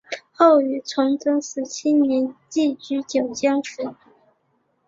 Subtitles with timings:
[0.31, 3.93] 后于崇祯十七年寄居九江府。